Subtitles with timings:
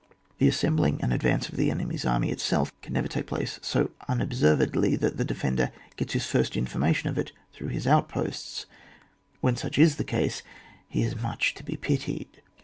[0.39, 3.91] The assem bling and advance of the enemy's army itself can never take place so
[4.07, 8.65] unobservedly that the defender gets his first informa tion of it through his outposts;
[9.41, 10.41] when such is the case
[10.89, 12.41] he is much to be pitied.